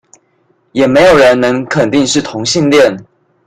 [0.71, 2.99] 也沒有人能肯定是同性戀